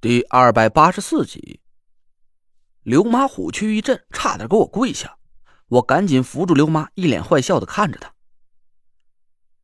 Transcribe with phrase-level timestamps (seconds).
[0.00, 1.60] 第二百八十四集，
[2.84, 5.18] 刘妈虎躯一震，差点给我跪下。
[5.66, 8.14] 我赶紧扶住刘妈，一脸坏笑的看着她。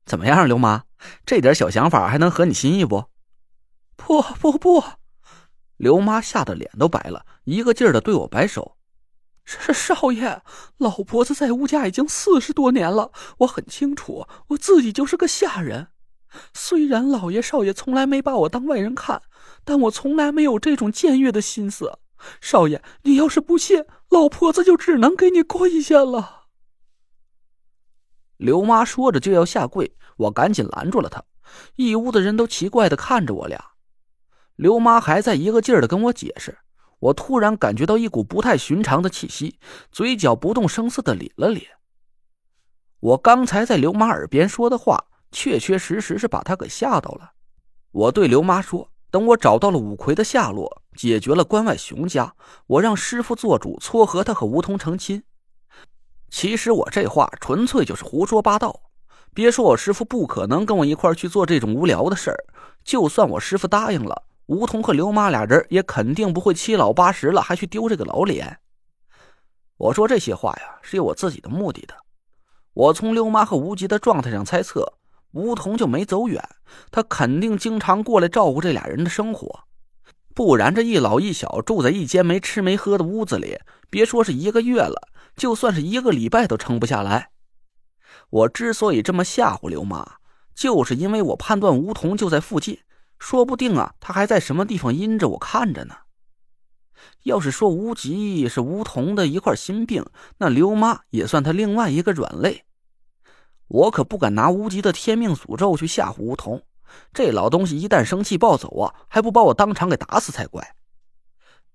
[0.05, 0.87] 怎么样，刘妈？
[1.25, 3.05] 这点小想法还能合你心意不？
[3.95, 4.83] 不不不！
[5.77, 8.77] 刘妈吓得脸都白了，一个劲儿的对我摆手。
[9.45, 10.43] 是少爷，
[10.79, 15.91] 老婆子在吴家已经四十多年了，我很清楚，我自己就是个下人。
[16.53, 19.23] 虽然老爷少爷从来没把我当外人看，
[19.64, 21.98] 但我从来没有这种僭越的心思。
[22.41, 26.47] 少爷，你要是不信，老婆子就只能给你跪下了。
[28.37, 31.23] 刘妈说着就要下跪，我赶紧拦住了她。
[31.77, 33.73] 一屋的人都奇怪的看着我俩。
[34.57, 36.59] 刘妈还在一个劲儿的跟我解释，
[36.98, 39.59] 我突然感觉到一股不太寻常的气息，
[39.93, 41.77] 嘴角不动声色的咧了咧。
[43.01, 45.07] 我刚才在刘妈耳边说的话。
[45.34, 47.33] 确确实实是把他给吓到了。
[47.91, 52.34] 我对刘妈说：“等我找到了五魁的下落，解决了关外熊家，
[52.69, 55.24] 我让师傅做主撮合他和吴桐成亲。”
[56.30, 58.80] 其实我这话纯粹就是胡说八道。
[59.35, 62.38] 别说我师傅不可能跟我一块去做这种无聊的事儿，
[62.85, 68.59] 就算我师傅答应了，吴桐和刘妈俩人也肯定不会七老八十了还去丢这个老脸。
[69.77, 71.94] 我说这些话呀，是有我自己的目的的。
[72.72, 74.94] 我从刘妈和吴极的状态上猜测。
[75.34, 76.43] 梧桐就没走远，
[76.91, 79.65] 他肯定经常过来照顾这俩人的生活，
[80.32, 83.59] 不然这一老一小住在一间没吃没喝的屋子里，
[83.91, 87.31] 别说是一个月了，就算是一个礼拜都撑不下来。
[88.31, 90.19] 我之所以这么吓唬刘妈，
[90.55, 92.78] 就是因为我判断梧桐就在附近，
[93.19, 95.97] 说不定啊，他还在什么地方阴着我看着呢。
[97.25, 100.05] 要是说无极是梧桐的一块心病，
[100.38, 102.65] 那刘妈也算他另外一个软肋。
[103.69, 106.62] 我可不敢拿无极的天命诅咒去吓唬梧桐，
[107.12, 110.76] 这老东西一旦生气暴走啊，还不把我当场给打死才怪。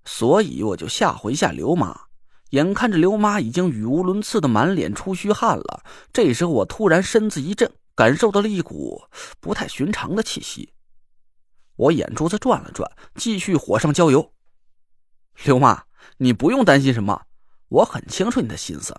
[0.04, 2.02] 所以我就吓唬一下刘妈。
[2.50, 9.04] 眼看着刘妈已经语无伦次的满脸出虚汗了，这时候我突然身子一震，感受到了一股
[9.38, 10.72] 不太寻常的气息。
[11.76, 14.32] 我眼珠子转了转，继续火上浇油。
[15.44, 15.84] 刘妈，
[16.16, 17.22] 你不用担心什么，
[17.68, 18.96] 我很清楚你的心思。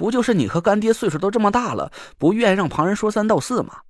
[0.00, 3.82] 不就是你和干爹岁数都这么大了，不愿意让旁人说三道四吗？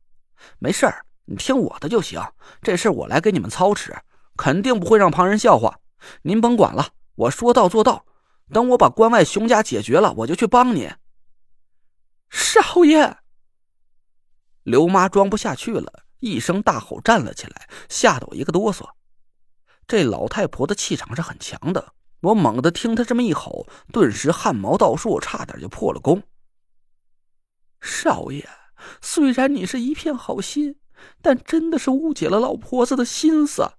[0.58, 2.20] 没事儿，你听我的就行。
[2.62, 3.96] 这事我来给你们操持，
[4.36, 5.78] 肯定不会让旁人笑话。
[6.22, 8.04] 您甭管了，我说到做到。
[8.52, 10.92] 等我把关外熊家解决了，我就去帮你。
[12.28, 13.18] 少爷，
[14.64, 18.84] 刘妈装不下去了，一声大吼，站了起来，吓得我一个哆嗦。
[19.86, 21.92] 这老太婆的气场是很强的。
[22.20, 26.22] 我猛地听他这么一吼，顿时汗毛倒竖，差点就破了功。
[27.80, 28.46] 少爷，
[29.00, 30.76] 虽然你是一片好心，
[31.22, 33.72] 但真的是误解了老婆子的心思。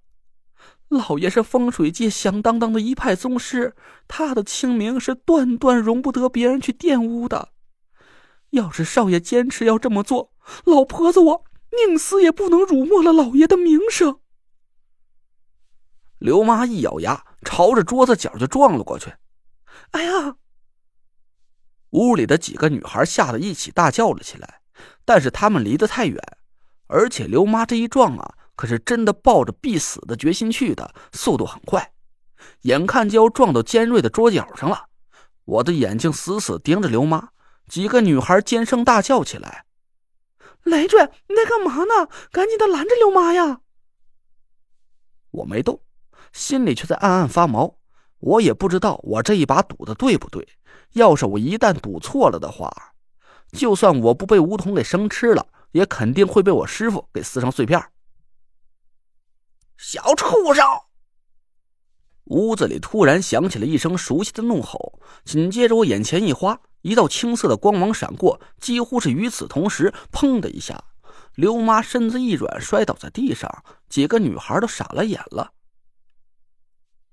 [0.89, 3.75] 老爷是风水界响当当的一派宗师，
[4.07, 7.49] 他的清明是断断容不得别人去玷污的。
[8.49, 10.33] 要是少爷坚持要这么做，
[10.65, 11.45] 老婆子我
[11.87, 14.19] 宁死也不能辱没了老爷的名声。
[16.17, 17.23] 刘妈一咬牙。
[17.43, 19.13] 朝着桌子角就撞了过去，
[19.91, 20.35] 哎呀！
[21.91, 24.61] 屋里的几个女孩吓得一起大叫了起来，
[25.03, 26.17] 但是她们离得太远，
[26.87, 31.91] 而且刘妈这一撞啊，可是真的抱着必死的决心去的，速度很快，
[32.61, 34.85] 眼看就要撞到尖锐的桌角上了。
[35.43, 37.31] 我的眼睛死死盯着刘妈，
[37.67, 39.65] 几个女孩尖声大叫起来
[40.63, 42.07] ：“累赘，你在干嘛呢？
[42.31, 43.59] 赶紧的拦着刘妈呀！”
[45.31, 45.81] 我没动。
[46.33, 47.75] 心里却在暗暗发毛，
[48.19, 50.47] 我也不知道我这一把赌的对不对。
[50.93, 52.93] 要是我一旦赌错了的话，
[53.51, 57.81] 就算我不被梧桐给生吃了，也肯定会被我师傅给撕成碎片。
[59.77, 60.65] 小畜生！
[62.25, 70.81] 屋子里突然响起了一声熟悉的怒吼，紧接着我眼前一花，一道青色的光芒闪过，几乎是与此同时，砰的一下，
[71.35, 75.51] 刘妈身子一软，摔倒在地上，几个女孩都傻了眼了。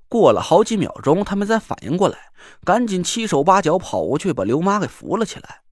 [0.08, 2.18] 过了好几秒钟，他们才反应过来，
[2.64, 5.62] 赶紧七手八脚跑过去，把刘妈给扶了起来。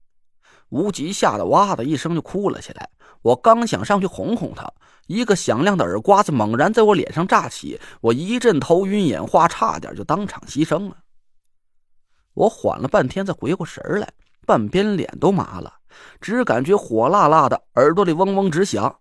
[0.69, 2.89] 无极吓得哇的一声就哭了起来。
[3.21, 4.71] 我刚想上去哄哄他，
[5.07, 10.97] 一个响亮的耳刮子猛然在我脸上炸起，我一阵头晕眼花，差点就当场牺牲了。
[12.33, 14.13] 我缓了半天才回过神来，
[14.45, 15.73] 半边脸都麻了，
[16.21, 18.99] 只感觉火辣辣的，耳朵里嗡嗡直响。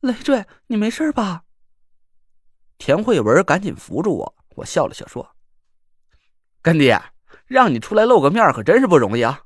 [0.00, 1.44] 累赘，你没事吧？
[2.78, 5.28] 田慧文赶紧扶住我，我笑了笑说
[6.62, 7.00] ：“干爹，
[7.46, 9.42] 让你出来露个面可真是不容易啊。”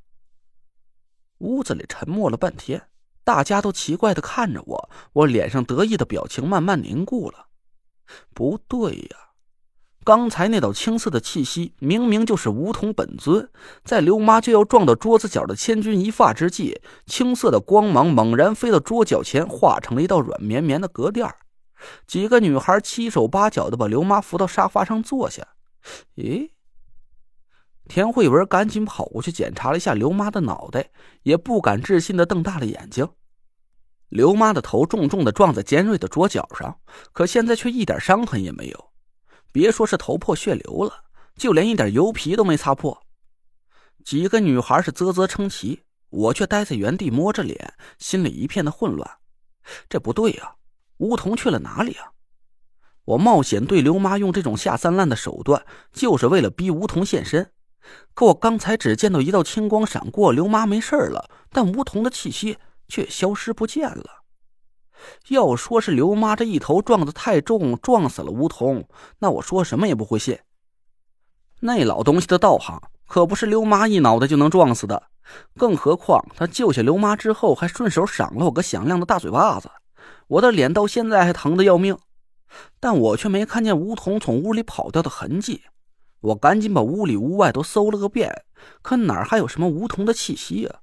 [1.39, 2.89] 屋子里沉默了半天，
[3.25, 7.47] 大家都奇怪的看着我，我脸上得意的表情慢慢凝固了。
[8.35, 9.17] 不对呀，
[10.05, 13.51] 刚才那道青色的气息明明就是梧桐本尊，
[13.83, 21.27] 在刘妈就要撞到桌子角的千钧一发之际，青色的光芒猛然飞到桌角前，化成了一道软绵绵的隔垫
[22.07, 25.47] 几个女孩七手八脚的把刘妈扶到沙发上坐下。
[26.17, 26.51] 咦？
[27.89, 30.91] 田慧文赶紧跑过去检查了一下刘妈的脑袋，
[31.25, 33.09] 也不敢置信的瞪大了眼睛。
[34.09, 36.79] 刘妈的头重重的撞在尖锐的桌角上，
[37.13, 38.93] 可现在却一点伤痕也没有。
[39.51, 41.05] 别说是头破血流了，
[41.37, 43.03] 就连一点油皮都没擦破。
[44.05, 49.11] 几个女孩是啧啧称奇，我却呆在原地摸着脸，心里一片的混乱。
[49.89, 50.57] 这不对呀，
[51.03, 52.13] 梧桐去了哪里啊？
[53.05, 57.51] 我冒险对刘妈用这种下三滥的手段，就是为了逼梧桐现身。
[58.15, 62.57] 可我刚才只见到一道青光闪过，刘妈没事了，但梧桐的气息……
[62.89, 64.05] 却消失不见了。
[65.29, 68.87] 要说是刘妈这一头撞得太重，撞死了梧桐，
[69.19, 70.39] 那我说什么也不会信。
[71.61, 75.03] 那老东西的道行可不是刘妈一脑袋就能撞死的，
[75.57, 79.71] 更何况他救下刘妈之后，还顺手赏了我个响亮的大嘴巴子，
[80.33, 81.99] 我的脸到现在还疼得要命。
[82.79, 85.65] 但我却没看见梧桐从屋里跑掉的痕迹。
[86.21, 88.45] 我赶紧把屋里屋外都搜了个遍，
[88.83, 90.81] 可哪儿还有什么梧桐的气息啊？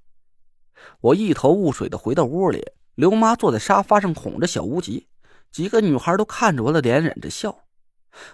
[1.01, 5.07] 我一头雾水的回到屋里，刘妈坐在沙发上哄着小无极，
[5.51, 7.63] 几个女孩都看着我的脸忍着笑。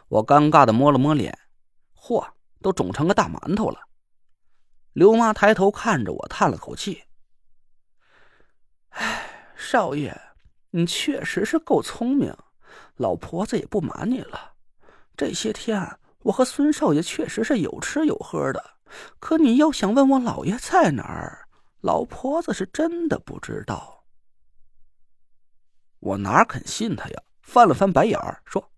[0.08, 1.38] 我尴尬的摸了摸脸，
[1.96, 2.26] 嚯，
[2.62, 3.82] 都肿成个大馒头了。
[4.94, 7.04] 刘妈抬头看着我，叹了口气
[8.90, 10.20] ：“哎，少爷，
[10.76, 12.36] 你确实是够聪明，
[12.98, 14.56] 老婆子也不瞒你了。
[15.16, 18.62] 这些天我和孙少爷确实是有吃有喝的，
[19.18, 21.48] 可你要想问我老爷在哪儿？”
[21.80, 24.04] 老婆子是真的不知道，
[26.00, 27.22] 我哪肯信他呀？
[27.42, 28.72] 翻了翻白眼儿说：“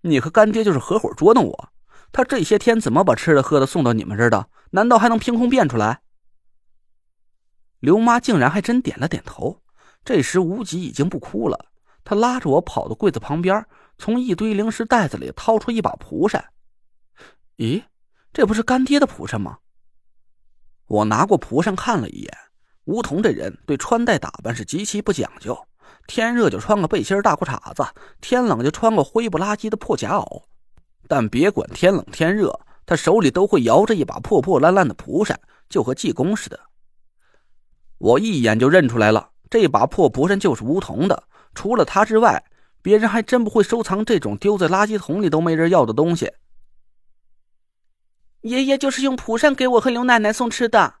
[0.00, 1.68] 你和干爹就是合伙捉弄我。
[2.10, 4.48] 他这些天怎么把吃的喝的送到你们这儿的？
[4.70, 6.00] 难道还能凭空变出来？”
[7.80, 9.61] 刘妈竟然还真点了点头。
[10.04, 11.66] 这时无极已经不哭了，
[12.02, 13.64] 他拉着我跑到柜子旁边，
[13.98, 16.44] 从一堆零食袋子里掏出一把蒲扇。
[17.56, 17.84] 咦，
[18.32, 19.58] 这不是干爹的蒲扇吗？
[20.86, 22.36] 我拿过蒲扇看了一眼，
[22.84, 25.56] 梧桐这人对穿戴打扮是极其不讲究，
[26.06, 27.84] 天热就穿个背心大裤衩子，
[28.20, 30.42] 天冷就穿个灰不拉几的破夹袄。
[31.08, 36.58] 但别管天冷天热，他手里都会摇着一把破破烂烂的蒲扇，就和济公似的。
[37.98, 41.24] 我一眼就认出来了，这把破蒲扇就是梧桐的。
[41.54, 42.42] 除了他之外，
[42.80, 46.32] 别人还真不会收藏这种丢在垃圾桶里都没人要的东西。
[48.40, 50.94] 爷爷就是用蒲扇给我和刘奶奶送吃的。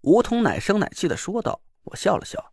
[0.00, 1.60] 梧桐奶声奶气的说道。
[1.84, 2.52] 我笑了笑，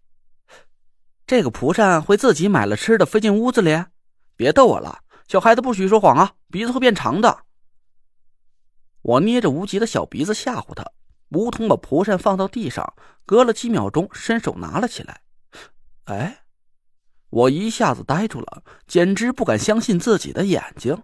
[1.25, 3.83] 这个蒲扇会自己买了吃的飞进屋子里？
[4.35, 7.45] 别逗我了，小孩子不许说谎啊，鼻子会变长的。
[9.01, 10.85] 我捏着无极的小鼻子吓唬他。
[11.33, 12.93] 梧桐把蒲扇放到地上，
[13.25, 15.21] 隔了几秒钟，伸手拿了起来。
[16.05, 16.43] 哎，
[17.29, 21.03] 我一下子呆住了，简直不敢相信自己的眼睛。